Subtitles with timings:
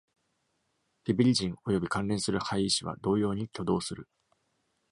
[1.05, 4.09] ビピリジンおよび関連する配位子は同様に挙動する。